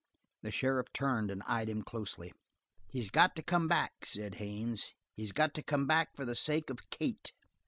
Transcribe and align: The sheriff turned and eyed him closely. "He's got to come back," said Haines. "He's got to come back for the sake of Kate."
The 0.41 0.49
sheriff 0.49 0.87
turned 0.93 1.29
and 1.29 1.43
eyed 1.45 1.69
him 1.69 1.83
closely. 1.83 2.33
"He's 2.87 3.11
got 3.11 3.35
to 3.35 3.43
come 3.43 3.67
back," 3.67 3.91
said 4.03 4.33
Haines. 4.41 4.89
"He's 5.13 5.31
got 5.31 5.53
to 5.53 5.61
come 5.61 5.85
back 5.85 6.15
for 6.15 6.25
the 6.25 6.33
sake 6.35 6.71
of 6.71 6.89
Kate." 6.89 7.31